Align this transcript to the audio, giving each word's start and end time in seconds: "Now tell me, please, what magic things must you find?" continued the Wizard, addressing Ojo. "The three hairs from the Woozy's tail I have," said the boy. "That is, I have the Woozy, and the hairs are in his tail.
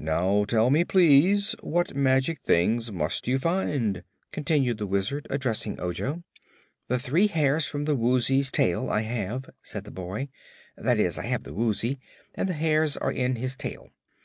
"Now 0.00 0.44
tell 0.46 0.68
me, 0.68 0.82
please, 0.84 1.54
what 1.60 1.94
magic 1.94 2.40
things 2.40 2.90
must 2.90 3.28
you 3.28 3.38
find?" 3.38 4.02
continued 4.32 4.78
the 4.78 4.86
Wizard, 4.88 5.28
addressing 5.30 5.78
Ojo. 5.80 6.24
"The 6.88 6.98
three 6.98 7.28
hairs 7.28 7.64
from 7.64 7.84
the 7.84 7.94
Woozy's 7.94 8.50
tail 8.50 8.90
I 8.90 9.02
have," 9.02 9.48
said 9.62 9.84
the 9.84 9.92
boy. 9.92 10.28
"That 10.76 10.98
is, 10.98 11.20
I 11.20 11.26
have 11.26 11.44
the 11.44 11.54
Woozy, 11.54 12.00
and 12.34 12.48
the 12.48 12.54
hairs 12.54 12.96
are 12.96 13.12
in 13.12 13.36
his 13.36 13.54
tail. 13.54 13.90